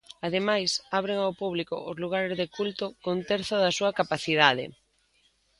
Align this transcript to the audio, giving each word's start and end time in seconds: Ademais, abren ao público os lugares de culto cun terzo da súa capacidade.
Ademais, 0.27 0.71
abren 0.99 1.17
ao 1.21 1.37
público 1.41 1.75
os 1.89 1.99
lugares 2.03 2.33
de 2.39 2.47
culto 2.57 2.85
cun 3.03 3.17
terzo 3.31 3.55
da 3.63 3.71
súa 3.77 3.95
capacidade. 3.99 4.65